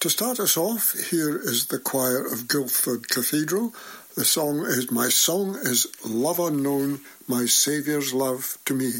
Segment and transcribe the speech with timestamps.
[0.00, 3.74] To start us off, here is the choir of Guildford Cathedral.
[4.14, 8.92] The song is My Song is Love Unknown, My Saviour's Love to Me.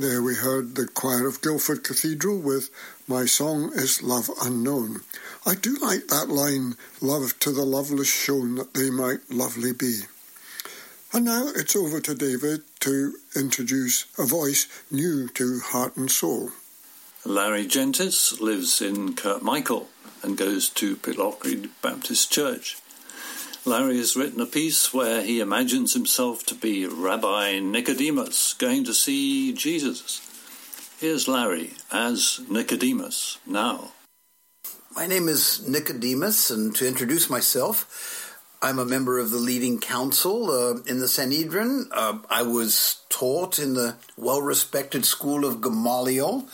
[0.00, 2.70] There we heard the choir of Guildford Cathedral with
[3.08, 5.00] My Song is Love Unknown.
[5.44, 10.02] I do like that line, Love to the loveless shown that they might lovely be.
[11.12, 16.50] And now it's over to David to introduce a voice new to Heart and Soul.
[17.24, 19.86] Larry Gentis lives in Kirkmichael
[20.22, 22.76] and goes to Pitlochry Baptist Church.
[23.68, 28.94] Larry has written a piece where he imagines himself to be Rabbi Nicodemus going to
[28.94, 30.22] see Jesus.
[30.98, 33.92] Here's Larry as Nicodemus now.
[34.96, 40.50] My name is Nicodemus, and to introduce myself, I'm a member of the leading council
[40.50, 41.90] uh, in the Sanhedrin.
[41.92, 46.48] Uh, I was taught in the well respected school of Gamaliel,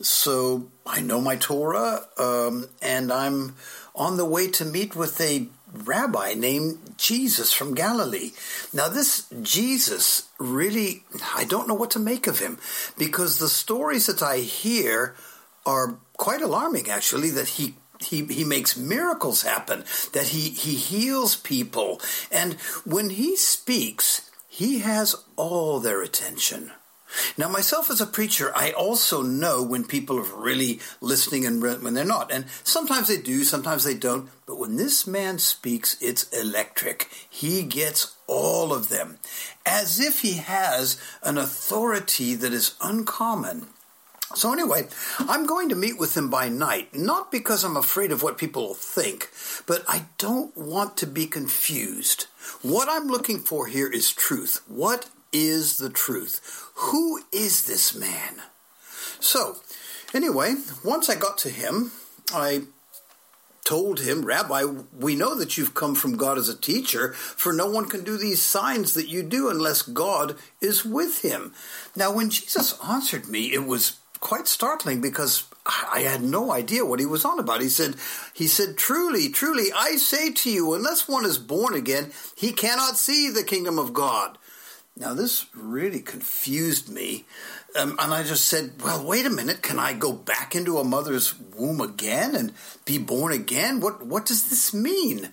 [0.00, 3.56] so I know my Torah, um, and I'm
[3.96, 8.32] on the way to meet with a rabbi named Jesus from Galilee.
[8.72, 11.04] Now, this Jesus really,
[11.34, 12.58] I don't know what to make of him
[12.98, 15.14] because the stories that I hear
[15.66, 19.84] are quite alarming, actually, that he he, he makes miracles happen,
[20.14, 22.00] that he, he heals people.
[22.32, 22.54] And
[22.84, 26.72] when he speaks, he has all their attention.
[27.36, 31.94] Now, myself as a preacher, I also know when people are really listening and when
[31.94, 32.30] they're not.
[32.30, 34.28] And sometimes they do, sometimes they don't.
[34.46, 37.08] But when this man speaks, it's electric.
[37.28, 39.18] He gets all of them,
[39.66, 43.66] as if he has an authority that is uncommon.
[44.36, 44.86] So, anyway,
[45.18, 48.62] I'm going to meet with him by night, not because I'm afraid of what people
[48.62, 49.28] will think,
[49.66, 52.26] but I don't want to be confused.
[52.62, 54.60] What I'm looking for here is truth.
[54.68, 56.70] What is the truth.
[56.74, 58.42] Who is this man?
[59.20, 59.56] So,
[60.14, 60.54] anyway,
[60.84, 61.92] once I got to him,
[62.32, 62.62] I
[63.64, 64.64] told him, Rabbi,
[64.98, 68.16] we know that you've come from God as a teacher, for no one can do
[68.16, 71.52] these signs that you do unless God is with him.
[71.94, 77.00] Now, when Jesus answered me, it was quite startling because I had no idea what
[77.00, 77.60] he was on about.
[77.60, 77.96] He said,
[78.34, 82.96] he said, truly, truly, I say to you, unless one is born again, he cannot
[82.96, 84.36] see the kingdom of God.
[84.96, 87.24] Now, this really confused me.
[87.78, 89.62] Um, and I just said, well, wait a minute.
[89.62, 92.52] Can I go back into a mother's womb again and
[92.84, 93.80] be born again?
[93.80, 95.30] What, what does this mean?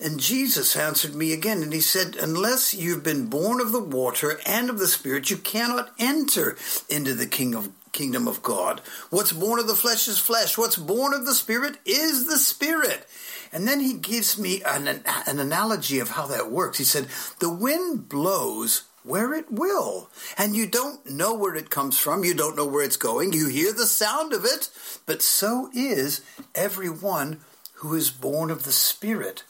[0.00, 4.40] And Jesus answered me again, and he said, unless you've been born of the water
[4.46, 6.56] and of the Spirit, you cannot enter
[6.88, 8.80] into the king of, kingdom of God.
[9.10, 10.56] What's born of the flesh is flesh.
[10.56, 13.06] What's born of the Spirit is the Spirit.
[13.52, 16.78] And then he gives me an, an analogy of how that works.
[16.78, 17.08] He said,
[17.40, 20.10] the wind blows where it will.
[20.38, 22.24] And you don't know where it comes from.
[22.24, 23.32] You don't know where it's going.
[23.32, 24.68] You hear the sound of it.
[25.06, 26.20] But so is
[26.54, 27.40] everyone
[27.74, 29.44] who is born of the Spirit.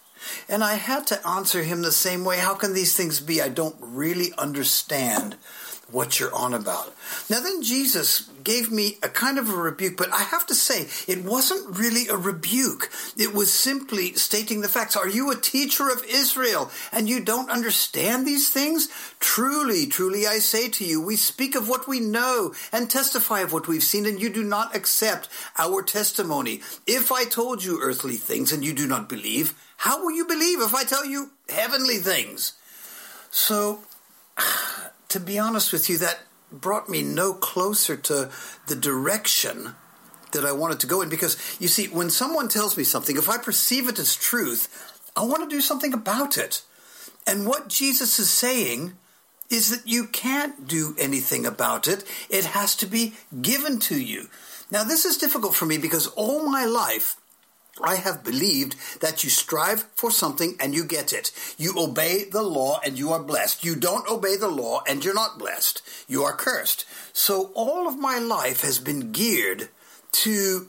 [0.49, 2.39] And I had to answer him the same way.
[2.39, 3.43] How can these things be?
[3.43, 5.37] I don't really understand
[5.93, 6.95] what you're on about.
[7.29, 10.89] Now, then Jesus gave me a kind of a rebuke, but I have to say,
[11.07, 12.91] it wasn't really a rebuke.
[13.17, 14.97] It was simply stating the facts.
[14.97, 18.89] Are you a teacher of Israel and you don't understand these things?
[19.21, 23.53] Truly, truly, I say to you, we speak of what we know and testify of
[23.53, 25.29] what we've seen, and you do not accept
[25.59, 26.63] our testimony.
[26.87, 30.61] If I told you earthly things and you do not believe, how will you believe
[30.61, 32.55] if I tell you heavenly things?
[33.31, 33.81] So,
[35.13, 36.21] to be honest with you, that
[36.51, 38.31] brought me no closer to
[38.67, 39.75] the direction
[40.33, 41.09] that I wanted to go in.
[41.09, 45.25] Because you see, when someone tells me something, if I perceive it as truth, I
[45.25, 46.63] want to do something about it.
[47.27, 48.95] And what Jesus is saying
[49.51, 53.13] is that you can't do anything about it, it has to be
[53.43, 54.29] given to you.
[54.71, 57.17] Now, this is difficult for me because all my life,
[57.83, 61.33] I have believed that you strive for something and you get it.
[61.59, 63.65] You obey the law and you are blessed.
[63.65, 65.83] You don't obey the law and you're not blessed.
[66.09, 66.85] You are cursed.
[67.13, 69.69] So all of my life has been geared
[70.13, 70.69] to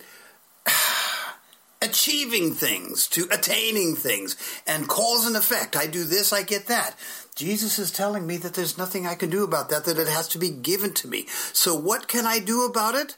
[1.82, 5.76] achieving things, to attaining things, and cause and effect.
[5.76, 6.96] I do this, I get that.
[7.36, 10.28] Jesus is telling me that there's nothing I can do about that, that it has
[10.30, 11.26] to be given to me.
[11.52, 13.18] So what can I do about it?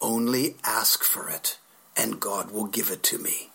[0.00, 1.58] Only ask for it
[1.98, 3.50] and God will give it to me.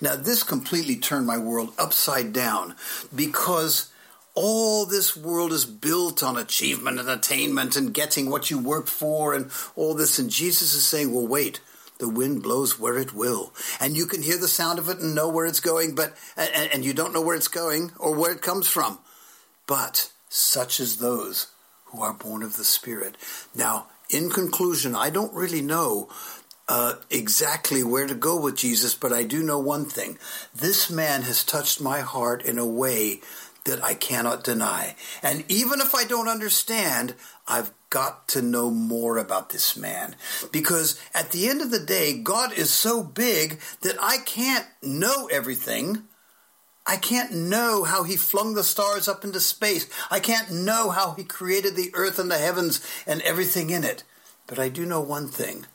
[0.00, 2.74] Now, this completely turned my world upside down
[3.14, 3.90] because
[4.34, 9.34] all this world is built on achievement and attainment and getting what you work for
[9.34, 10.18] and all this.
[10.18, 11.60] And Jesus is saying, well, wait.
[11.98, 15.16] The wind blows where it will, and you can hear the sound of it and
[15.16, 18.30] know where it's going, but and, and you don't know where it's going or where
[18.30, 19.00] it comes from.
[19.66, 21.48] But such as those
[21.86, 23.16] who are born of the Spirit.
[23.52, 26.08] Now, in conclusion, I don't really know
[26.68, 30.18] uh, exactly where to go with Jesus, but I do know one thing.
[30.54, 33.20] This man has touched my heart in a way
[33.64, 34.94] that I cannot deny.
[35.22, 37.14] And even if I don't understand,
[37.46, 40.14] I've got to know more about this man.
[40.52, 45.26] Because at the end of the day, God is so big that I can't know
[45.32, 46.04] everything.
[46.86, 49.88] I can't know how he flung the stars up into space.
[50.10, 54.04] I can't know how he created the earth and the heavens and everything in it.
[54.46, 55.66] But I do know one thing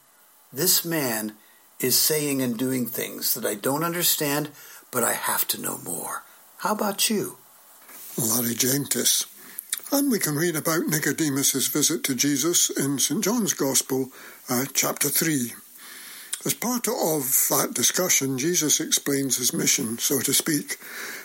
[0.53, 1.33] this man
[1.79, 4.49] is saying and doing things that I don't understand,
[4.91, 6.23] but I have to know more.
[6.57, 7.37] How about you?
[8.17, 8.55] Larry.
[9.91, 13.23] And we can read about Nicodemus's visit to Jesus in St.
[13.23, 14.11] John's Gospel,
[14.49, 15.53] uh, chapter 3.
[16.45, 20.77] As part of that discussion, Jesus explains his mission, so to speak.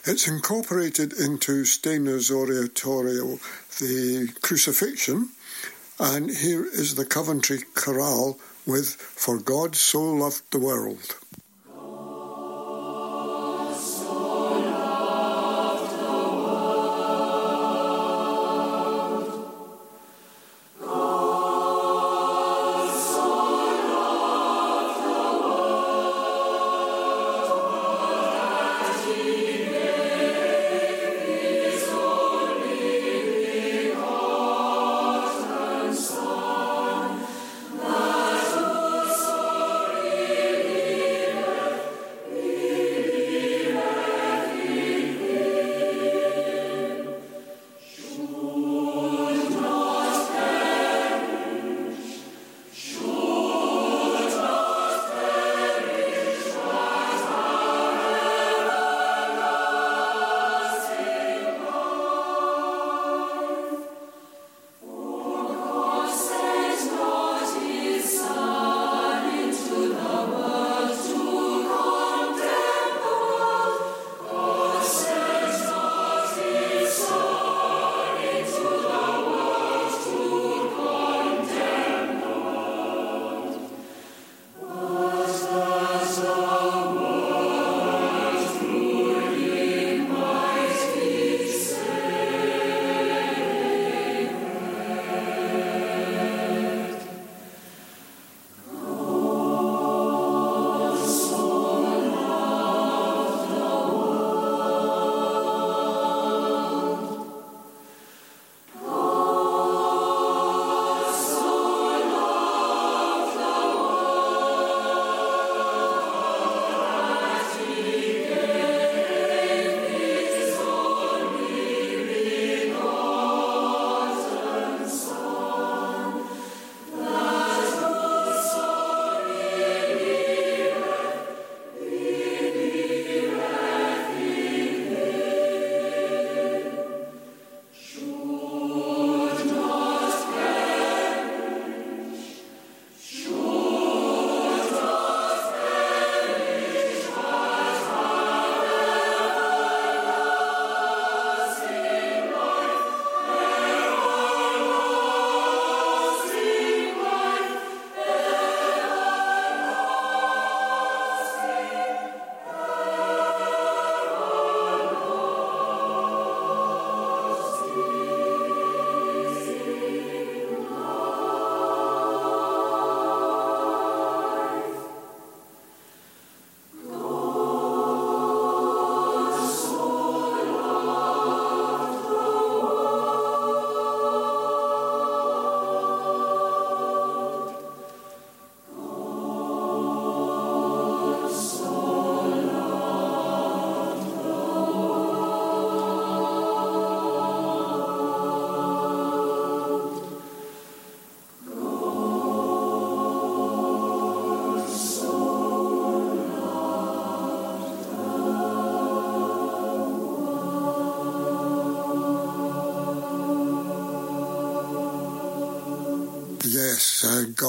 [0.05, 3.39] It's incorporated into Stainer's oratorio,
[3.79, 5.31] the crucifixion,
[5.99, 11.17] and here is the Coventry chorale with For God so loved the world.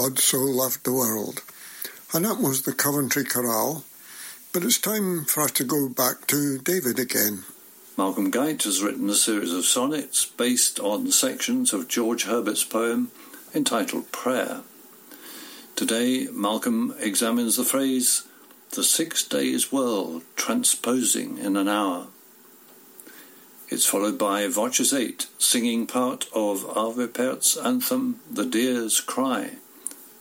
[0.09, 1.43] God so loved the world.
[2.15, 3.83] And that was the Coventry Chorale.
[4.51, 7.43] But it's time for us to go back to David again.
[7.95, 13.11] Malcolm Guite has written a series of sonnets based on sections of George Herbert's poem
[13.53, 14.61] entitled Prayer.
[15.75, 18.27] Today, Malcolm examines the phrase,
[18.71, 22.07] the six days world transposing in an hour.
[23.67, 29.57] It's followed by Voces 8, singing part of Arvo Pärt's anthem, The Deer's Cry,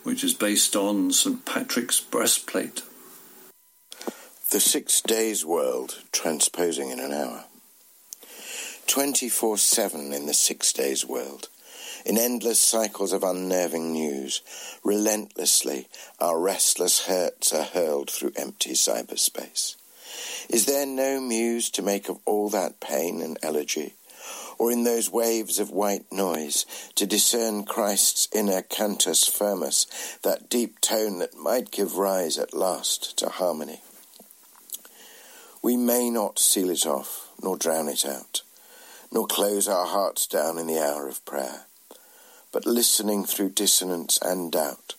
[0.02, 1.45] which is based on St.
[1.45, 2.83] Patrick's breastplate.
[4.50, 7.45] The six days world transposing in an hour.
[8.87, 11.49] 24 7 in the six days world
[12.05, 14.43] in endless cycles of unnerving news.
[14.83, 15.88] Relentlessly,
[16.19, 19.76] our restless hurts are hurled through empty cyberspace.
[20.49, 23.95] Is there no muse to make of all that pain and elegy?
[24.59, 29.87] Or in those waves of white noise to discern Christ's inner cantus firmus,
[30.23, 33.83] that deep tone that might give rise at last to harmony?
[35.62, 38.43] We may not seal it off, nor drown it out,
[39.12, 41.67] nor close our hearts down in the hour of prayer
[42.53, 44.95] but listening through dissonance and doubt,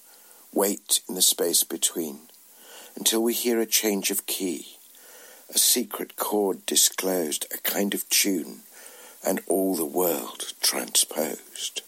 [0.54, 2.20] wait in the space between
[2.96, 4.78] until we hear a change of key,
[5.54, 8.62] a secret chord disclosed, a kind of tune,
[9.26, 11.82] and all the world transposed.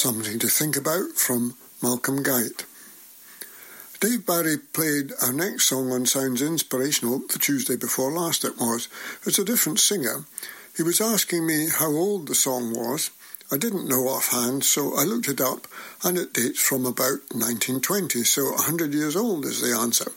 [0.00, 2.64] Something to think about from Malcolm Guite.
[4.00, 8.88] Dave Barry played our next song on Sounds Inspirational the Tuesday before last, it was.
[9.26, 10.24] It's a different singer.
[10.74, 13.10] He was asking me how old the song was.
[13.52, 15.66] I didn't know offhand, so I looked it up,
[16.02, 20.12] and it dates from about 1920, so 100 years old is the answer.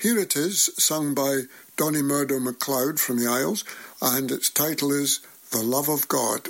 [0.00, 1.42] Here it is, sung by
[1.76, 3.64] Donny Murdo MacLeod from the Isles,
[4.00, 5.20] and its title is
[5.52, 6.48] The Love of God.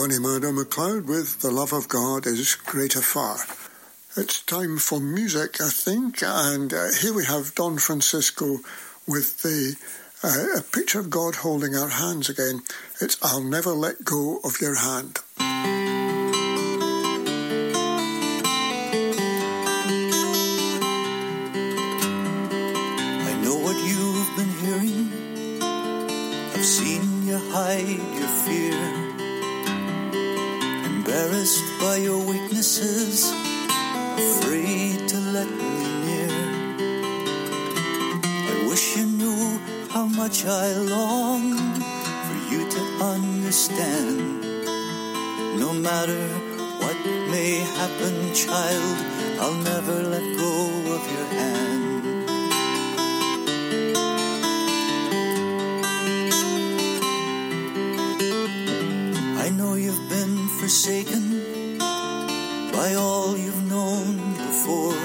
[0.00, 3.36] Donny Murdo McLeod with The Love of God is Greater Far.
[4.16, 8.60] It's time for music, I think, and uh, here we have Don Francisco
[9.06, 9.76] with the
[10.24, 12.62] uh, a picture of God holding our hands again.
[12.98, 15.18] It's I'll Never Let Go of Your Hand.
[32.82, 33.46] afraid
[35.06, 35.72] to let me
[36.06, 36.32] near.
[38.52, 39.58] I wish you knew
[39.90, 41.56] how much I long
[42.26, 44.40] for you to understand.
[45.58, 46.26] No matter
[46.80, 46.96] what
[47.30, 48.96] may happen, child,
[49.40, 50.54] I'll never let go
[50.96, 52.04] of your hand.
[59.44, 61.29] I know you've been forsaken
[62.80, 64.16] by all you've known
[64.48, 65.04] before.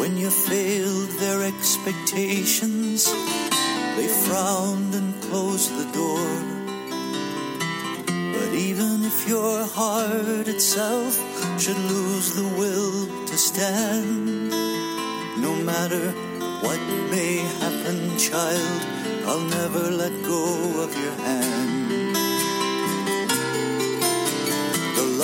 [0.00, 3.00] When you failed their expectations,
[3.96, 6.28] they frowned and closed the door.
[8.36, 11.12] But even if your heart itself
[11.60, 14.50] should lose the will to stand,
[15.46, 16.04] no matter
[16.64, 16.80] what
[17.10, 18.80] may happen, child,
[19.28, 20.44] I'll never let go
[20.84, 21.85] of your hand.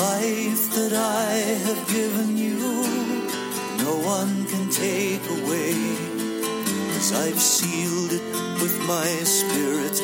[0.02, 1.30] life that I
[1.66, 2.58] have given you,
[3.86, 5.74] no one can take away.
[6.98, 8.26] As I've sealed it
[8.62, 9.96] with my spirit,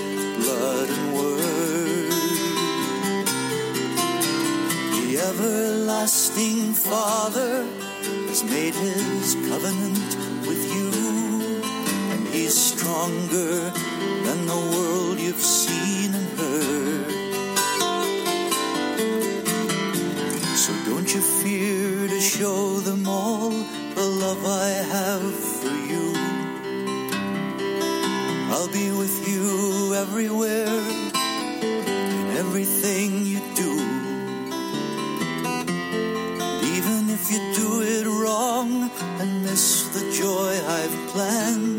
[0.42, 2.12] blood, and word.
[4.96, 7.54] The everlasting Father
[8.30, 10.10] has made his covenant
[10.48, 10.88] with you,
[12.12, 13.54] and he's stronger
[14.26, 16.97] than the world you've seen and heard.
[21.08, 26.12] Don't you fear to show them all the love I have for you?
[28.52, 33.80] I'll be with you everywhere, in everything you do.
[36.42, 41.77] And even if you do it wrong and miss the joy I've planned.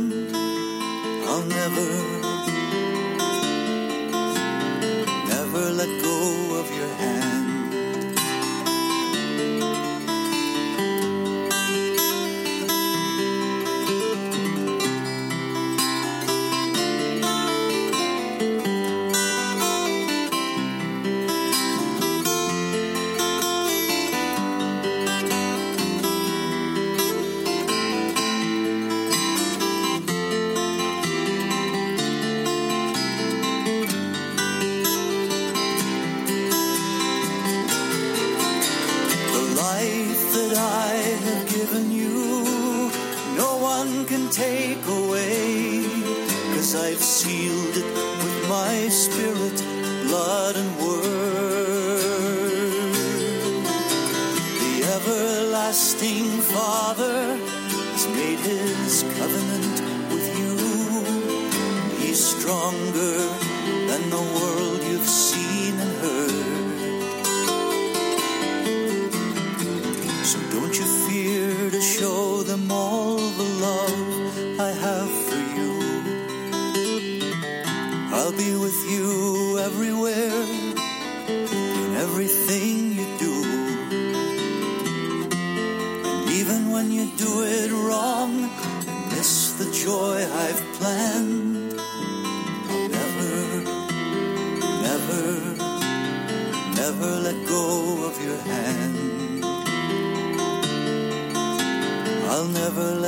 [62.50, 62.79] strong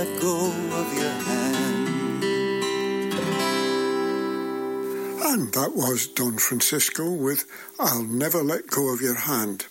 [0.03, 0.47] let go
[0.81, 2.23] of your hand.
[5.23, 7.45] And that was Don Francisco with
[7.79, 9.67] I'll Never Let Go of Your Hand.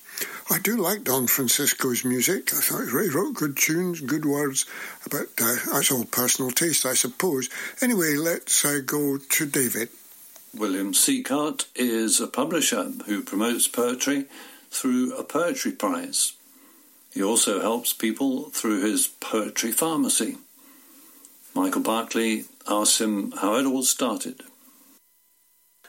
[0.48, 2.54] I do like Don Francisco's music.
[2.54, 4.66] I thought he wrote good tunes, good words,
[5.10, 7.48] but uh, that's all personal taste, I suppose.
[7.82, 9.88] Anyway, let's uh, go to David.
[10.54, 14.26] William Sieghart is a publisher who promotes poetry
[14.70, 16.34] through a poetry prize.
[17.12, 20.38] He also helps people through his poetry pharmacy.
[21.54, 24.42] Michael Berkeley asks him how it all started.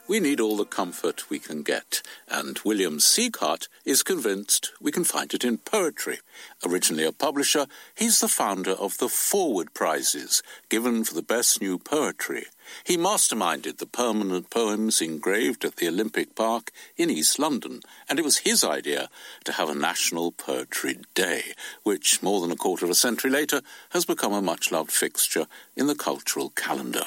[0.08, 5.06] We need all the comfort we can get, and William Sieghart is convinced we can
[5.06, 6.20] find it in poetry.
[6.66, 11.78] Originally a publisher, he's the founder of the Forward Prizes, given for the best new
[11.78, 12.48] poetry.
[12.84, 18.26] He masterminded the permanent poems engraved at the Olympic Park in East London, and it
[18.26, 19.10] was his idea
[19.46, 21.54] to have a National Poetry Day,
[21.84, 25.48] which, more than a quarter of a century later, has become a much loved fixture
[25.76, 27.06] in the cultural calendar.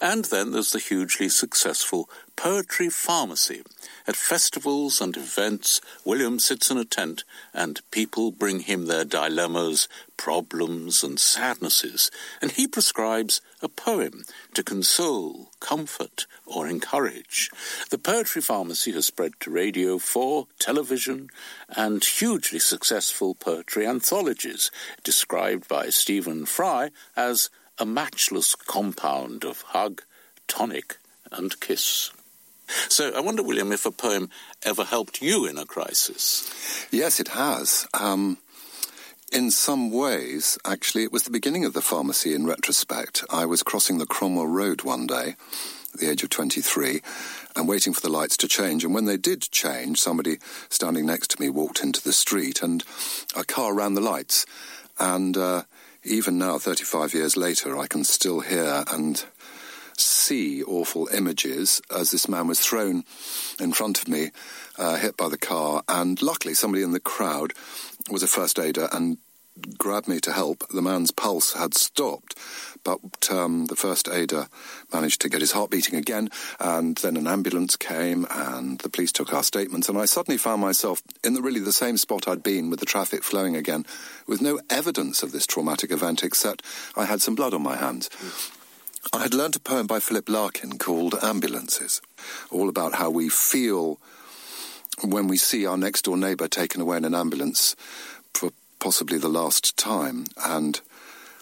[0.00, 3.62] And then there's the hugely successful Poetry Pharmacy.
[4.06, 9.88] At festivals and events, William sits in a tent and people bring him their dilemmas,
[10.18, 12.10] problems, and sadnesses,
[12.42, 17.48] and he prescribes a poem to console, comfort, or encourage.
[17.90, 21.30] The Poetry Pharmacy has spread to radio, for television,
[21.74, 24.70] and hugely successful poetry anthologies,
[25.02, 30.02] described by Stephen Fry as a matchless compound of hug,
[30.46, 30.98] tonic,
[31.30, 32.10] and kiss.
[32.88, 34.28] So I wonder, William, if a poem
[34.62, 36.86] ever helped you in a crisis.
[36.90, 37.86] Yes, it has.
[37.94, 38.38] Um,
[39.32, 43.24] in some ways, actually, it was the beginning of the pharmacy in retrospect.
[43.30, 45.36] I was crossing the Cromwell Road one day
[45.92, 47.02] at the age of 23
[47.54, 48.84] and waiting for the lights to change.
[48.84, 50.38] And when they did change, somebody
[50.68, 52.82] standing next to me walked into the street and
[53.36, 54.46] a car ran the lights.
[54.98, 55.62] And uh,
[56.04, 59.24] even now, 35 years later, I can still hear and
[59.96, 63.04] see awful images as this man was thrown
[63.60, 64.30] in front of me,
[64.78, 67.52] uh, hit by the car, and luckily somebody in the crowd
[68.10, 69.18] was a first aider and
[69.76, 70.66] grabbed me to help.
[70.68, 72.36] The man's pulse had stopped,
[72.84, 74.46] but um, the first aider
[74.92, 79.12] managed to get his heart beating again, and then an ambulance came, and the police
[79.12, 82.42] took our statements, and I suddenly found myself in the, really the same spot I'd
[82.42, 83.84] been with the traffic flowing again,
[84.26, 86.62] with no evidence of this traumatic event except
[86.96, 88.08] I had some blood on my hands.
[89.12, 92.00] I had learnt a poem by Philip Larkin called Ambulances,
[92.50, 93.98] all about how we feel
[95.02, 97.76] when we see our next door neighbour taken away in an ambulance
[98.34, 100.80] for possibly the last time and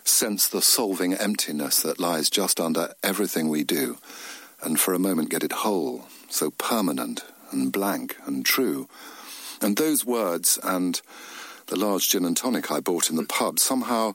[0.05, 3.99] sense the solving emptiness that lies just under everything we do
[4.62, 8.88] and for a moment get it whole, so permanent and blank and true.
[9.61, 11.01] And those words and
[11.66, 14.14] the large gin and tonic I bought in the pub somehow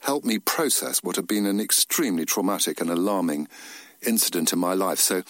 [0.00, 3.48] helped me process what had been an extremely traumatic and alarming
[4.06, 4.98] incident in my life.
[4.98, 5.22] So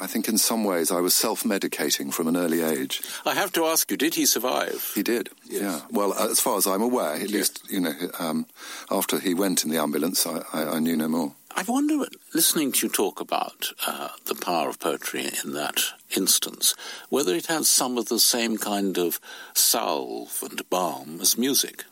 [0.00, 3.02] I think in some ways I was self medicating from an early age.
[3.24, 4.92] I have to ask you, did he survive?
[4.94, 5.62] He did, yes.
[5.62, 5.80] yeah.
[5.90, 7.30] Well, as far as I'm aware, at yes.
[7.30, 8.46] least, you know, um,
[8.90, 11.34] after he went in the ambulance, I, I, I, knew no more.
[11.54, 15.80] I wonder, listening to you talk about uh, the power of poetry in that
[16.16, 16.74] instance,
[17.10, 19.20] whether it has some of the same kind of
[19.54, 21.84] salve and balm as music.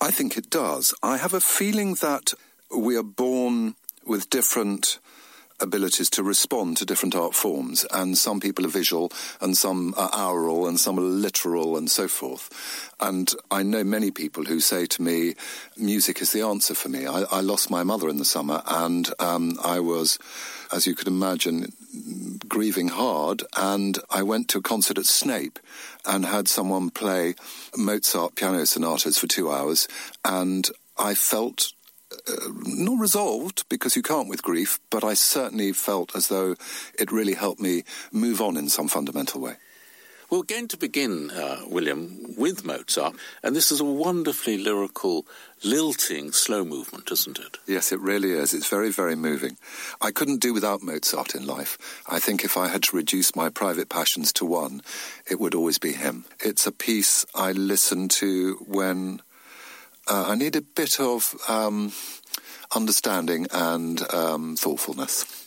[0.00, 0.94] I think it does.
[1.02, 2.34] I have a feeling that
[2.76, 4.98] we are born with different
[5.60, 10.10] abilities to respond to different art forms, and some people are visual, and some are
[10.12, 12.92] aural, and some are literal, and so forth.
[13.00, 15.34] And I know many people who say to me,
[15.76, 17.06] music is the answer for me.
[17.06, 20.18] I, I lost my mother in the summer, and um, I was,
[20.72, 21.72] as you could imagine,
[22.48, 25.58] grieving hard, and I went to a concert at Snape
[26.04, 27.34] and had someone play
[27.76, 29.88] Mozart piano sonatas for two hours,
[30.24, 31.72] and I felt
[32.28, 36.56] uh, not resolved because you can't with grief, but I certainly felt as though
[36.98, 39.56] it really helped me move on in some fundamental way.
[40.30, 45.26] We're going to begin, uh, William, with Mozart, and this is a wonderfully lyrical,
[45.62, 47.58] lilting slow movement, isn't it?
[47.66, 48.54] Yes, it really is.
[48.54, 49.58] It's very, very moving.
[50.00, 51.76] I couldn't do without Mozart in life.
[52.08, 54.82] I think if I had to reduce my private passions to one,
[55.30, 56.24] it would always be him.
[56.40, 59.20] It's a piece I listen to when
[60.08, 61.92] uh, I need a bit of um,
[62.74, 65.43] understanding and um, thoughtfulness.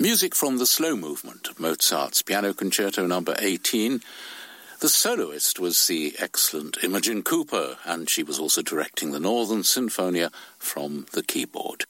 [0.00, 4.00] Music from the slow movement of Mozart's Piano Concerto Number 18.
[4.80, 10.32] The soloist was the excellent Imogen Cooper, and she was also directing the Northern Sinfonia
[10.58, 11.84] from the keyboard.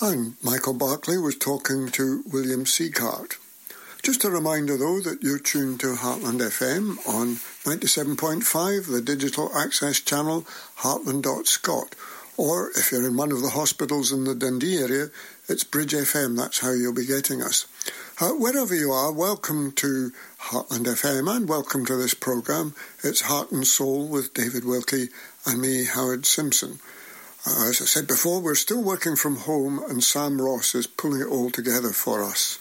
[0.00, 3.34] And Michael Berkeley was talking to William Sieghart.
[4.02, 10.00] Just a reminder, though, that you're tuned to Heartland FM on 97.5, the digital access
[10.00, 10.46] channel,
[10.78, 11.94] heartland.scot.
[12.38, 15.08] Or if you're in one of the hospitals in the Dundee area,
[15.50, 16.36] it's Bridge FM.
[16.36, 17.66] That's how you'll be getting us.
[18.20, 22.72] Uh, wherever you are, welcome to Heartland FM and welcome to this programme.
[23.02, 25.08] It's Heart and Soul with David Wilkie
[25.44, 26.78] and me, Howard Simpson.
[27.44, 31.22] Uh, as I said before, we're still working from home and Sam Ross is pulling
[31.22, 32.60] it all together for us.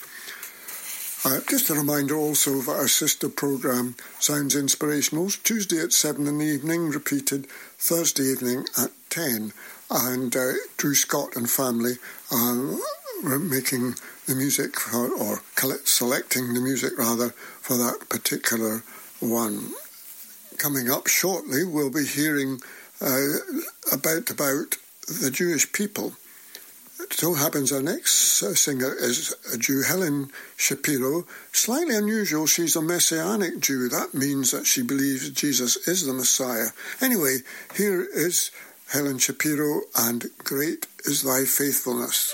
[1.24, 6.40] Uh, just a reminder also of our sister programme, Sounds Inspirationals, Tuesday at 7 in
[6.40, 7.46] the evening, repeated
[7.78, 9.54] Thursday evening at 10.
[9.92, 11.96] And uh, Drew Scott and family
[12.32, 13.96] are making
[14.28, 15.42] the music, for, or
[15.84, 18.84] selecting the music rather, for that particular
[19.20, 19.74] one.
[20.58, 22.60] Coming up shortly, we'll be hearing
[23.02, 23.28] uh,
[23.92, 26.14] about, about the Jewish people
[27.00, 31.26] it so happens our next uh, singer is a Jew, Helen Shapiro.
[31.52, 33.90] Slightly unusual, she's a Messianic Jew.
[33.90, 36.68] That means that she believes Jesus is the Messiah.
[37.02, 37.38] Anyway,
[37.76, 38.52] here is
[38.92, 42.34] Helen Shapiro, and Great is Thy Faithfulness.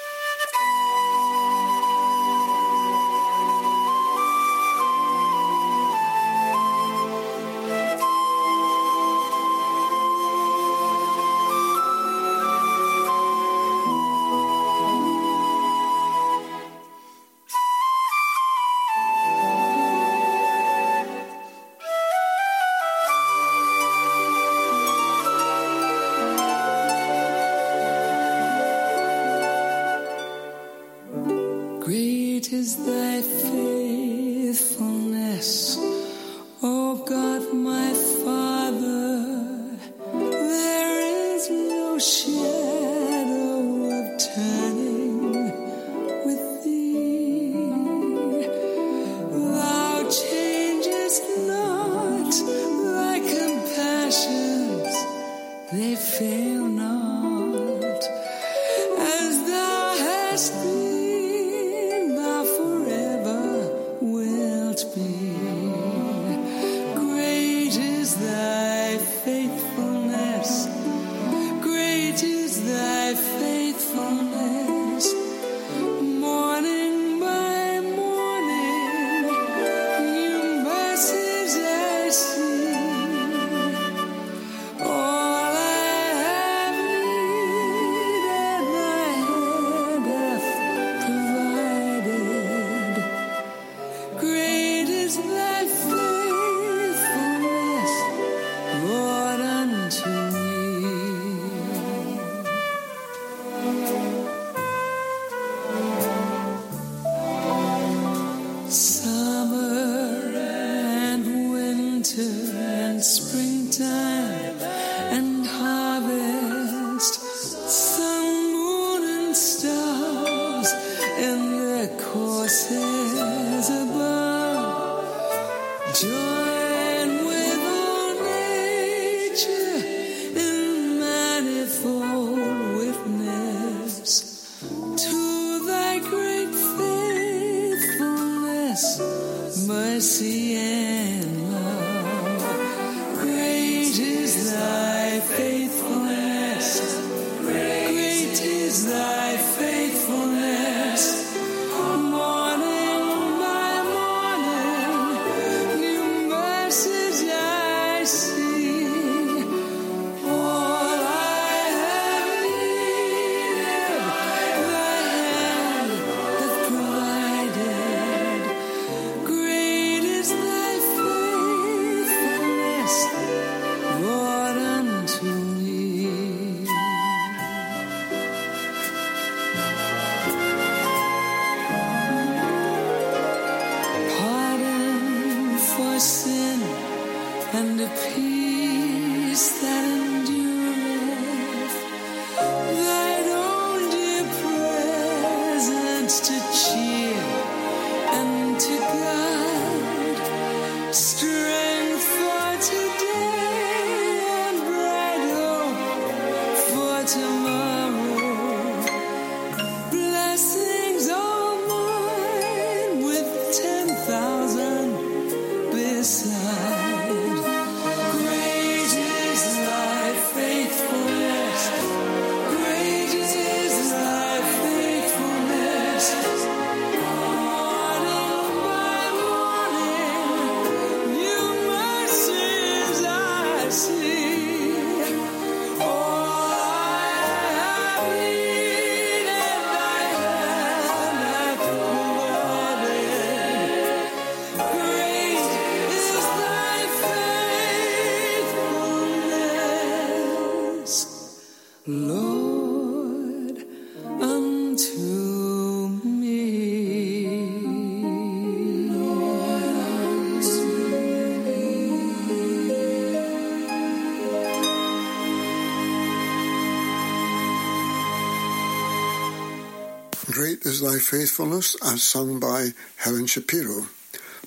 [270.55, 273.87] Great is thy faithfulness, as sung by Helen Shapiro.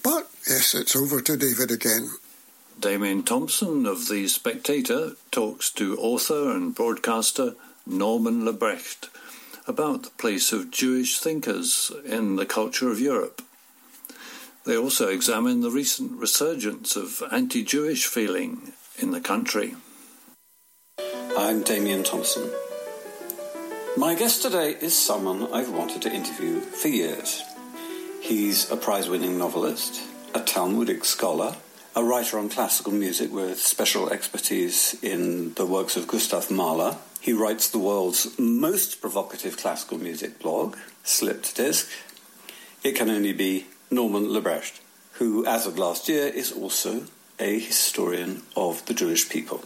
[0.02, 2.09] But yes, it's over to David again.
[2.80, 7.56] Damien Thompson of The Spectator talks to author and broadcaster
[7.86, 9.11] Norman Lebrecht
[9.66, 13.42] about the place of Jewish thinkers in the culture of Europe.
[14.64, 19.74] They also examine the recent resurgence of anti Jewish feeling in the country.
[21.36, 22.50] I'm Damien Thompson.
[23.99, 27.42] My guest today is someone I've wanted to interview for years.
[28.20, 30.01] He's a prize winning novelist,
[30.32, 31.57] a Talmudic scholar,
[31.96, 36.96] a writer on classical music with special expertise in the works of Gustav Mahler.
[37.20, 41.90] He writes the world's most provocative classical music blog, Slipped Disc.
[42.84, 44.78] It can only be Norman Lebrecht,
[45.14, 47.03] who, as of last year, is also
[47.40, 49.64] a historian of the Jewish people.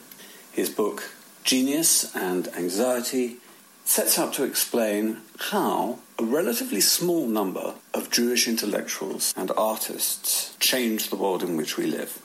[0.52, 1.10] His book,
[1.44, 3.36] Genius and Anxiety,
[3.84, 5.18] sets out to explain
[5.50, 11.76] how a relatively small number of Jewish intellectuals and artists changed the world in which
[11.76, 12.18] we live.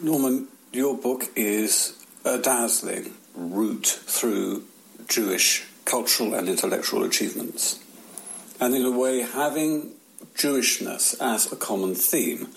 [0.00, 4.64] Norman, your book is a dazzling route through
[5.08, 7.78] Jewish cultural and intellectual achievements.
[8.60, 9.92] And in a way, having
[10.34, 12.48] Jewishness as a common theme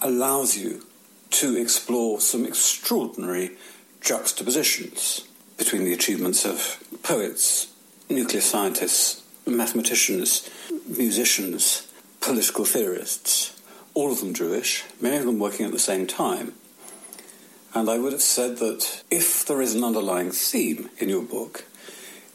[0.00, 0.86] allows you
[1.30, 3.56] to explore some extraordinary
[4.00, 5.26] juxtapositions
[5.60, 7.70] between the achievements of poets,
[8.08, 10.48] nuclear scientists, mathematicians,
[10.88, 11.86] musicians,
[12.22, 13.60] political theorists,
[13.92, 16.54] all of them Jewish, many of them working at the same time.
[17.74, 21.66] And I would have said that if there is an underlying theme in your book,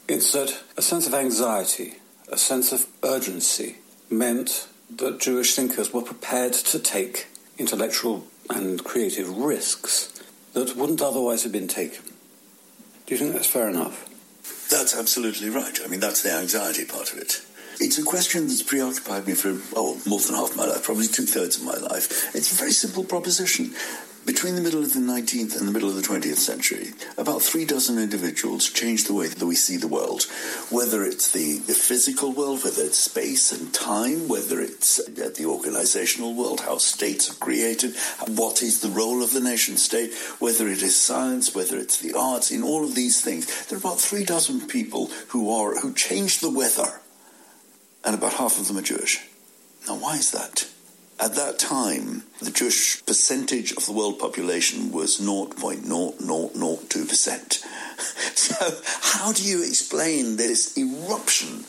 [0.06, 1.96] it's that a sense of anxiety,
[2.30, 7.26] a sense of urgency meant that Jewish thinkers were prepared to take
[7.58, 10.12] intellectual and creative risks
[10.52, 12.04] that wouldn't otherwise have been taken.
[13.06, 14.08] Do you think that's fair enough?
[14.68, 15.78] That's absolutely right.
[15.84, 17.40] I mean, that's the anxiety part of it.
[17.78, 21.26] It's a question that's preoccupied me for, oh, more than half my life, probably two
[21.26, 22.34] thirds of my life.
[22.34, 23.74] It's a very simple proposition.
[24.26, 27.64] Between the middle of the 19th and the middle of the 20th century, about three
[27.64, 30.24] dozen individuals changed the way that we see the world.
[30.68, 35.46] Whether it's the, the physical world, whether it's space and time, whether it's uh, the
[35.46, 37.94] organizational world, how states are created,
[38.26, 42.12] what is the role of the nation state, whether it is science, whether it's the
[42.18, 43.66] arts, in all of these things.
[43.66, 47.00] There are about three dozen people who are who changed the weather,
[48.04, 49.24] and about half of them are Jewish.
[49.86, 50.66] Now, why is that?
[51.18, 57.64] At that time, the Jewish percentage of the world population was 0.0002%.
[58.36, 61.64] So, how do you explain this eruption?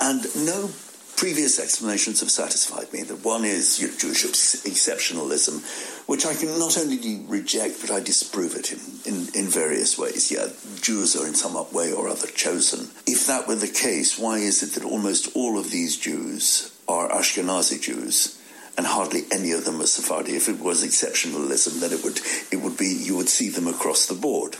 [0.00, 0.70] And no
[1.16, 3.02] previous explanations have satisfied me.
[3.02, 5.62] The one is you know, Jewish exceptionalism,
[6.06, 10.30] which I can not only reject, but I disprove it in, in, in various ways.
[10.30, 10.48] Yeah,
[10.80, 12.90] Jews are in some way or other chosen.
[13.06, 17.08] If that were the case, why is it that almost all of these Jews are
[17.08, 18.40] Ashkenazi Jews?
[18.76, 20.36] And hardly any of them are Sephardi.
[20.36, 22.20] If it was exceptionalism, then it would
[22.50, 24.56] it would be you would see them across the board.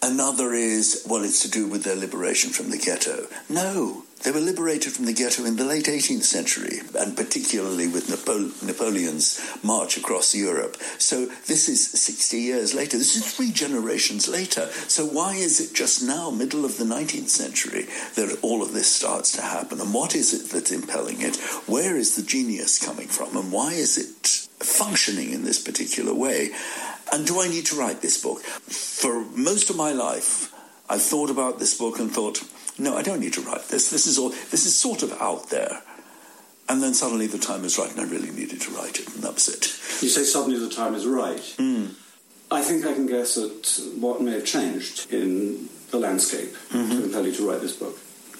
[0.00, 3.26] Another is well, it's to do with their liberation from the ghetto.
[3.48, 8.08] No, they were liberated from the ghetto in the late 18th century, and particularly with
[8.08, 10.76] Napoleon's march across Europe.
[10.98, 12.96] So this is 60 years later.
[12.96, 14.68] This is three generations later.
[14.86, 18.90] So why is it just now, middle of the 19th century, that all of this
[18.90, 19.80] starts to happen?
[19.80, 21.36] And what is it that's impelling it?
[21.66, 23.36] Where is the genius coming from?
[23.36, 24.26] And why is it
[24.64, 26.50] functioning in this particular way?
[27.12, 28.42] And do I need to write this book?
[28.42, 30.52] For most of my life,
[30.88, 32.42] I've thought about this book and thought,
[32.78, 33.90] no, I don't need to write this.
[33.90, 34.30] This is all.
[34.30, 35.82] This is sort of out there.
[36.68, 39.22] And then suddenly the time is right, and I really needed to write it, and
[39.22, 39.64] that was it.
[40.02, 41.40] You say suddenly the time is right.
[41.56, 41.94] Mm.
[42.50, 46.90] I think I can guess at what may have changed in the landscape mm-hmm.
[46.90, 47.98] to compel you to write this book,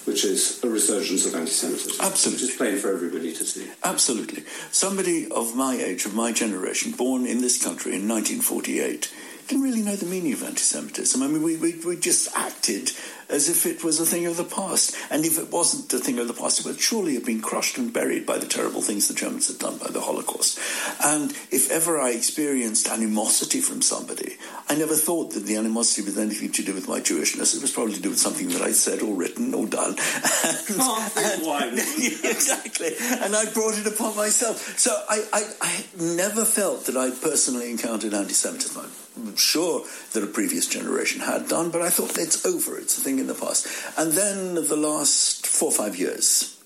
[0.08, 2.00] which is a resurgence of anti-Semitism.
[2.00, 3.68] Absolutely, which is plain for everybody to see.
[3.84, 9.12] Absolutely, somebody of my age, of my generation, born in this country in 1948
[9.48, 11.22] didn't really know the meaning of anti-Semitism.
[11.22, 12.92] I mean, we, we, we just acted
[13.30, 14.96] as if it was a thing of the past.
[15.10, 17.78] And if it wasn't a thing of the past, it would surely have been crushed
[17.78, 20.58] and buried by the terrible things the Germans had done by the Holocaust.
[21.04, 24.36] And if ever I experienced animosity from somebody,
[24.68, 27.56] I never thought that the animosity was anything to do with my Jewishness.
[27.56, 29.96] It was probably to do with something that I'd said or written or done.
[31.68, 31.78] And,
[32.24, 32.92] exactly.
[32.98, 34.78] And I brought it upon myself.
[34.78, 38.14] So I, I, I never felt that I personally encountered
[39.36, 42.78] sure that a previous generation had done, but I thought it's over.
[42.78, 43.66] It's a thing in the past.
[43.98, 46.60] And then the last four or five years,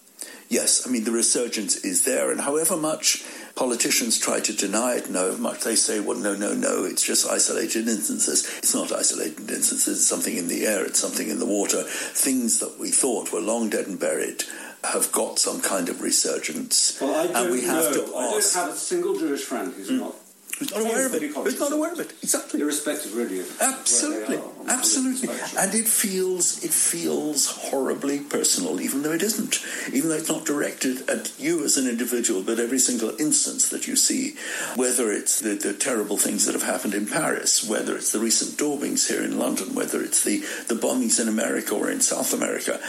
[0.48, 3.24] yes, I mean, the resurgence is there, and however much
[3.54, 7.28] politicians try to deny it, no, much they say, well, no, no, no, it's just
[7.28, 8.44] isolated instances.
[8.58, 11.82] It's not isolated instances, it's something in the air, it's something in the water.
[11.82, 14.44] Things that we thought were long dead and buried
[14.84, 16.98] have got some kind of resurgence.
[17.00, 18.06] Well, I don't and we have know.
[18.06, 19.98] to I don't have a single Jewish friend who's hmm.
[19.98, 20.14] not.
[20.62, 21.22] Who's not aware of it?
[21.22, 22.12] Who's not aware of it?
[22.22, 22.60] Exactly.
[22.60, 28.20] Irrespective, really, Absolutely, where they are on the absolutely, and it feels it feels horribly
[28.20, 29.58] personal, even though it isn't.
[29.92, 33.88] Even though it's not directed at you as an individual, but every single instance that
[33.88, 34.36] you see,
[34.76, 38.56] whether it's the, the terrible things that have happened in Paris, whether it's the recent
[38.56, 40.38] bombings here in London, whether it's the
[40.68, 42.80] the bombings in America or in South America.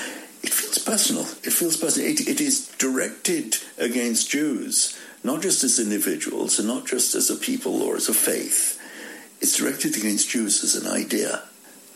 [0.43, 1.23] It feels personal.
[1.23, 2.09] It feels personal.
[2.09, 7.35] It, it is directed against Jews, not just as individuals and not just as a
[7.35, 8.79] people or as a faith.
[9.41, 11.43] It's directed against Jews as an idea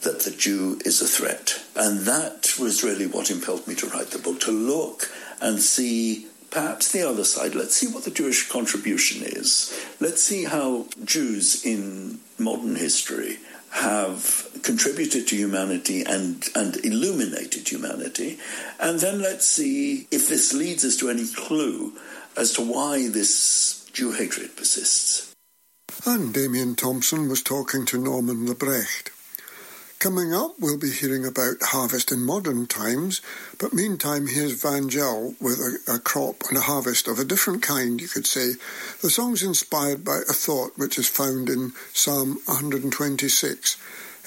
[0.02, 1.62] that the Jew is a threat.
[1.76, 5.12] And that was really what impelled me to write the book, to look
[5.42, 7.56] and see perhaps the other side.
[7.56, 9.78] Let's see what the Jewish contribution is.
[10.00, 13.40] Let's see how Jews in modern history
[13.72, 18.40] have contributed to humanity and, and illuminated humanity.
[18.80, 21.94] And then let's see if this leads us to any clue
[22.38, 25.34] as to why this Jew hatred persists.
[26.06, 29.10] And Damien Thompson was talking to Norman Lebrecht.
[30.00, 33.20] Coming up, we'll be hearing about harvest in modern times,
[33.58, 37.64] but meantime, here's Van Gel with a, a, crop and a harvest of a different
[37.64, 38.52] kind, you could say.
[39.02, 43.78] The song's inspired by a thought which is found in Psalm 126.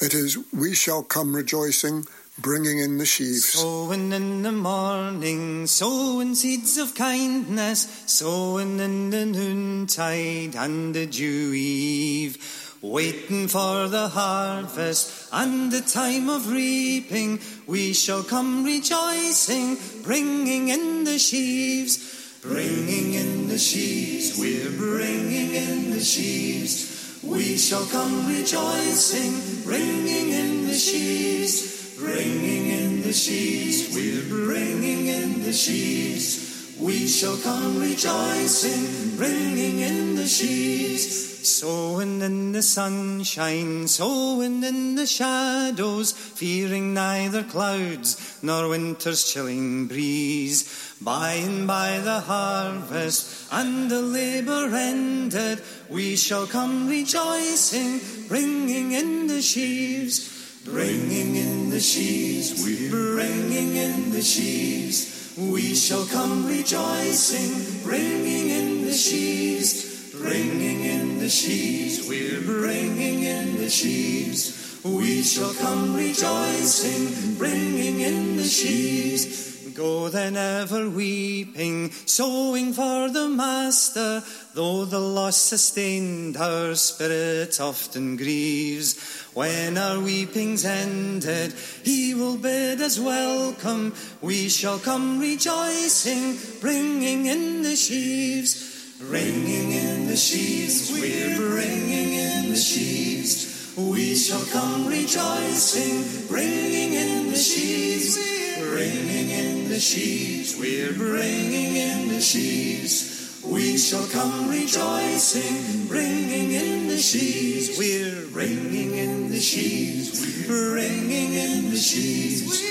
[0.03, 2.07] It is, We shall come rejoicing,
[2.41, 3.45] bringing in the sheaves.
[3.45, 11.53] Sowing in the morning, sowing seeds of kindness, sowing in the noontide and the dew
[11.55, 12.66] eve.
[12.82, 21.05] Waiting for the harvest and the time of reaping, we shall come rejoicing, bringing in
[21.05, 27.20] the sheaves, bringing in the sheaves, we're bringing in the sheaves.
[27.22, 35.43] We shall come rejoicing, bringing in the sheaves, bringing in the sheaves, we're bringing in
[35.43, 36.77] the sheaves.
[36.81, 41.29] We shall come rejoicing, bringing in the sheaves.
[41.47, 50.95] Sowing in the sunshine, sowing in the shadows, fearing neither clouds nor winter's chilling breeze.
[51.01, 59.27] By and by the harvest and the labour ended, we shall come rejoicing, bringing in
[59.27, 60.30] the sheaves,
[60.65, 65.35] bringing in the sheaves, we're bringing in the sheaves.
[65.39, 69.91] We shall come rejoicing, bringing in the sheaves.
[70.21, 74.81] Bringing in the sheaves, we're bringing in the sheaves.
[74.85, 79.50] We shall come rejoicing, bringing in the sheaves.
[79.81, 84.22] Go then ever weeping, sowing for the Master,
[84.53, 89.01] though the loss sustained our spirit often grieves.
[89.33, 93.95] When our weeping's ended, he will bid us welcome.
[94.20, 98.99] We shall come rejoicing, bringing in the sheaves.
[98.99, 103.72] Bringing in the sheaves, we're bringing in the sheaves.
[103.78, 108.50] We shall come rejoicing, bringing in the sheaves.
[108.71, 113.43] Bringing in the sheaves, we're bringing in the sheaves.
[113.45, 117.77] We shall come rejoicing, bringing in the sheaves.
[117.77, 122.62] We're bringing in the sheaves, we're bringing in the sheaves.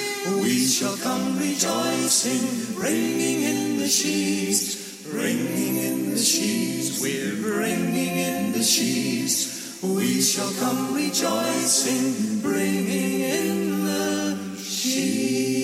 [0.42, 5.06] We shall come rejoicing, bringing in the sheaves.
[5.12, 9.82] Bringing in the sheaves, we're bringing in the sheaves.
[9.84, 15.59] We shall come rejoicing, bringing in the sheaves.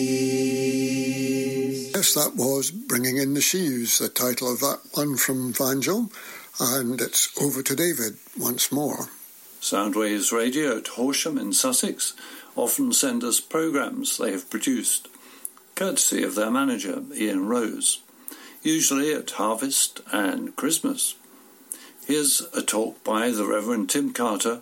[2.15, 6.11] That was Bringing in the Sheaves, the title of that one from Vangel.
[6.59, 9.09] And it's over to David once more.
[9.61, 12.13] Soundwaves Radio at Horsham in Sussex
[12.55, 15.09] often send us programmes they have produced,
[15.75, 17.99] courtesy of their manager, Ian Rose
[18.65, 21.13] usually at harvest and Christmas.
[22.07, 24.61] Here's a talk by the Reverend Tim Carter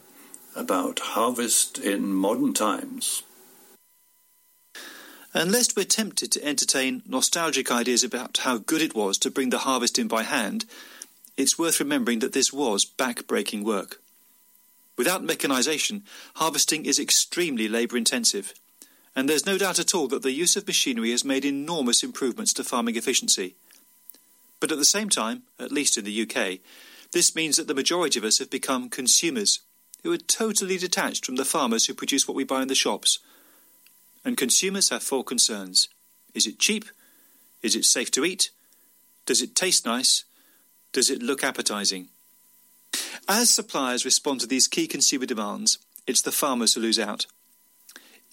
[0.55, 3.23] about harvest in modern times.
[5.33, 9.49] And lest we're tempted to entertain nostalgic ideas about how good it was to bring
[9.49, 10.65] the harvest in by hand,
[11.35, 13.99] it's worth remembering that this was back-breaking work.
[14.95, 16.03] Without mechanisation,
[16.35, 18.53] harvesting is extremely labour intensive,
[19.15, 22.53] and there's no doubt at all that the use of machinery has made enormous improvements
[22.53, 23.55] to farming efficiency.
[24.59, 26.59] But at the same time, at least in the UK,
[27.11, 29.61] this means that the majority of us have become consumers,
[30.03, 33.19] who are totally detached from the farmers who produce what we buy in the shops.
[34.25, 35.89] And consumers have four concerns
[36.33, 36.85] is it cheap?
[37.61, 38.49] Is it safe to eat?
[39.25, 40.23] Does it taste nice?
[40.91, 42.09] Does it look appetizing?
[43.27, 47.25] As suppliers respond to these key consumer demands, it's the farmers who lose out.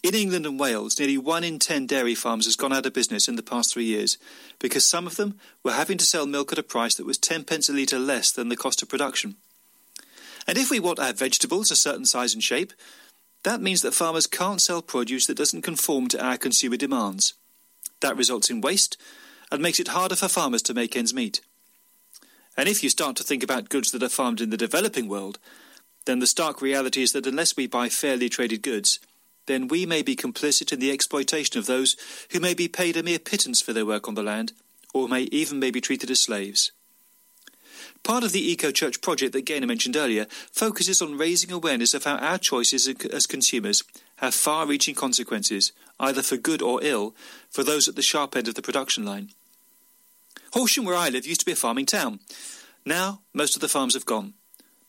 [0.02, 3.28] In England and Wales, nearly one in ten dairy farms has gone out of business
[3.28, 4.16] in the past three years
[4.58, 7.44] because some of them were having to sell milk at a price that was 10
[7.44, 9.36] pence a litre less than the cost of production.
[10.46, 12.72] And if we want our vegetables a certain size and shape,
[13.42, 17.34] that means that farmers can't sell produce that doesn't conform to our consumer demands.
[18.00, 18.96] That results in waste
[19.50, 21.40] and makes it harder for farmers to make ends meet.
[22.56, 25.38] And if you start to think about goods that are farmed in the developing world,
[26.06, 29.00] then the stark reality is that unless we buy fairly traded goods,
[29.46, 31.96] then we may be complicit in the exploitation of those
[32.32, 34.52] who may be paid a mere pittance for their work on the land,
[34.92, 36.72] or may even may be treated as slaves.
[38.02, 42.04] Part of the Eco Church project that Gaynor mentioned earlier focuses on raising awareness of
[42.04, 43.84] how our choices as consumers
[44.16, 47.14] have far reaching consequences, either for good or ill,
[47.50, 49.30] for those at the sharp end of the production line.
[50.52, 52.20] Horsham, where I live, used to be a farming town.
[52.84, 54.34] Now, most of the farms have gone.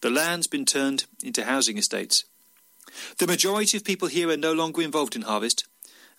[0.01, 2.25] The land's been turned into housing estates.
[3.19, 5.67] The majority of people here are no longer involved in harvest,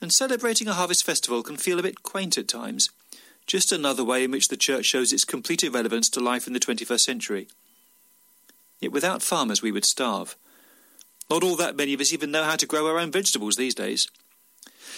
[0.01, 2.90] and celebrating a harvest festival can feel a bit quaint at times.
[3.47, 6.61] Just another way in which the church shows its complete irrelevance to life in the
[6.61, 7.49] 21st century.
[8.80, 10.36] Yet without farmers, we would starve.
[11.30, 13.74] Not all that many of us even know how to grow our own vegetables these
[13.74, 14.09] days.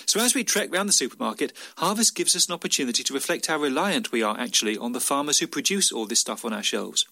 [0.06, 3.58] So as we trek round the supermarket, harvest gives us an opportunity to reflect how
[3.58, 7.06] reliant we are actually on the farmers who produce all this stuff on our shelves.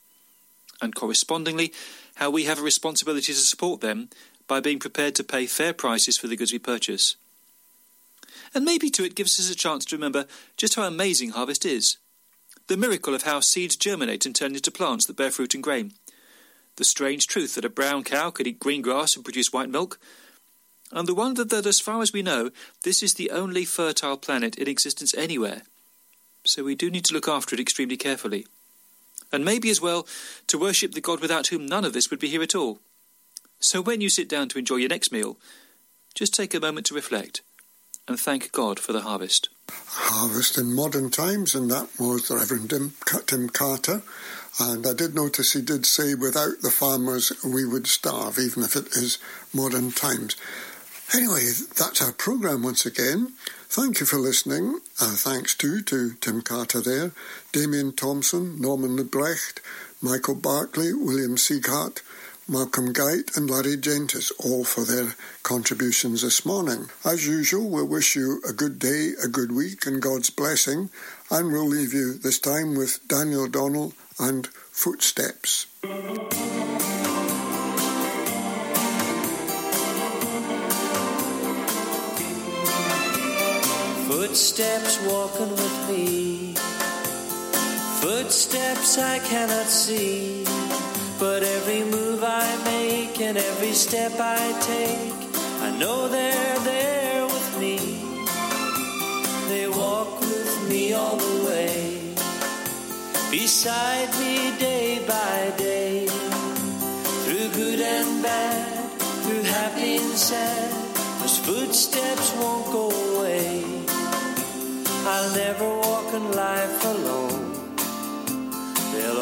[0.80, 1.72] And correspondingly,
[2.16, 4.10] how we have a responsibility to support them
[4.48, 7.16] by being prepared to pay fair prices for the goods we purchase.
[8.54, 10.26] And maybe too it gives us a chance to remember
[10.56, 11.96] just how amazing harvest is.
[12.68, 15.92] The miracle of how seeds germinate and turn into plants that bear fruit and grain.
[16.76, 19.98] The strange truth that a brown cow could eat green grass and produce white milk.
[20.90, 22.50] And the wonder that, as far as we know,
[22.84, 25.62] this is the only fertile planet in existence anywhere.
[26.44, 28.46] So we do need to look after it extremely carefully.
[29.32, 30.06] And maybe as well
[30.48, 32.80] to worship the God without whom none of this would be here at all.
[33.60, 35.38] So when you sit down to enjoy your next meal,
[36.14, 37.40] just take a moment to reflect
[38.08, 39.48] and thank God for the harvest.
[39.70, 42.94] Harvest in modern times, and that was the Reverend Tim,
[43.26, 44.02] Tim Carter.
[44.60, 48.76] And I did notice he did say, without the farmers, we would starve, even if
[48.76, 49.18] it is
[49.54, 50.36] modern times.
[51.14, 51.44] Anyway,
[51.76, 53.32] that's our programme once again.
[53.68, 54.80] Thank you for listening.
[55.00, 57.12] Uh, thanks too to Tim Carter there,
[57.52, 59.60] Damien Thompson, Norman Lebrecht,
[60.02, 62.02] Michael Berkeley, William Sieghart,
[62.52, 66.90] Malcolm Guite and Larry Gentis, all for their contributions this morning.
[67.02, 70.90] As usual, we wish you a good day, a good week, and God's blessing,
[71.30, 75.64] and we'll leave you this time with Daniel O'Donnell and Footsteps.
[84.08, 86.54] Footsteps walking with me,
[88.02, 90.41] footsteps I cannot see
[91.22, 94.42] but every move I make and every step I
[94.72, 95.14] take,
[95.66, 97.76] I know they're there with me.
[99.50, 101.76] They walk with me all the way,
[103.30, 106.08] beside me day by day,
[107.22, 108.90] through good and bad,
[109.22, 110.72] through happy and sad.
[111.20, 113.62] Those footsteps won't go away.
[115.12, 117.41] I'll never walk in life alone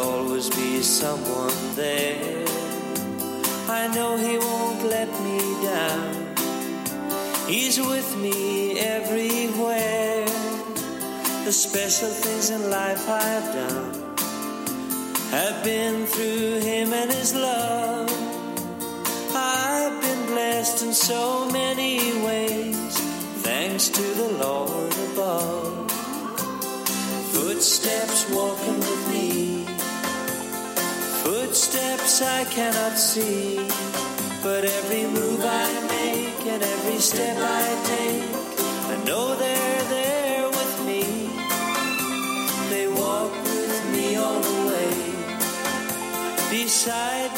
[0.00, 2.44] always be someone there.
[3.68, 6.20] I know He won't let me down.
[7.46, 10.26] He's with me everywhere.
[11.44, 13.94] The special things in life I've done
[15.30, 18.10] have been through Him and His love.
[19.34, 22.98] I've been blessed in so many ways,
[23.42, 25.90] thanks to the Lord above.
[27.32, 29.49] Footsteps walking with me
[31.50, 33.56] Footsteps I cannot see,
[34.40, 38.22] but every move I make and every step I take,
[38.92, 41.02] I know they're there with me.
[42.70, 44.94] They walk with me all the way,
[46.52, 47.29] beside.